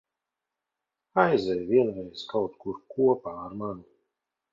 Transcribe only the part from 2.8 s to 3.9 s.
kopā ar mani.